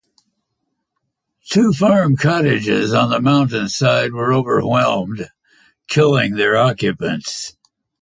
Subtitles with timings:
[1.51, 5.29] Two farm cottages on the mountainside were overwhelmed,
[5.87, 7.55] killing their occupants.